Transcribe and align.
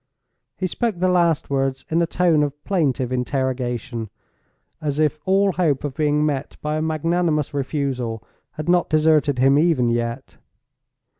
He 0.57 0.65
spoke 0.65 0.97
the 0.97 1.07
last 1.07 1.51
words 1.51 1.85
in 1.89 2.01
a 2.01 2.07
tone 2.07 2.41
of 2.41 2.63
plaintive 2.63 3.11
interrogation—as 3.13 4.97
if 4.97 5.19
all 5.25 5.51
hope 5.51 5.83
of 5.83 5.93
being 5.93 6.25
met 6.25 6.57
by 6.63 6.77
a 6.77 6.81
magnanimous 6.81 7.53
refusal 7.53 8.23
had 8.53 8.67
not 8.67 8.89
deserted 8.89 9.37
him 9.37 9.59
even 9.59 9.89
yet. 9.91 10.37